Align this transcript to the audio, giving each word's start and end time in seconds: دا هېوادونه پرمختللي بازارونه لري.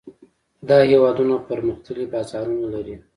دا 0.69 0.77
هېوادونه 0.91 1.35
پرمختللي 1.47 2.05
بازارونه 2.13 2.67
لري. 2.75 2.95